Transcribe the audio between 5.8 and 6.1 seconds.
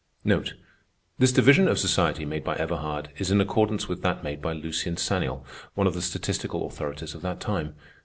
of the